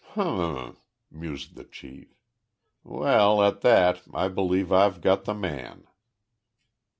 "H 0.13 0.17
m 0.17 0.39
m!" 0.39 0.77
mused 1.11 1.53
the 1.55 1.63
chief. 1.63 2.15
"Well, 2.83 3.43
at 3.43 3.61
that, 3.61 4.01
I 4.15 4.29
believe 4.29 4.71
I've 4.73 4.99
got 4.99 5.25
the 5.25 5.35
man." 5.35 5.85